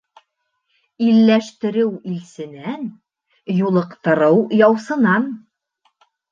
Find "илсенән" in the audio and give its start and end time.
2.13-2.89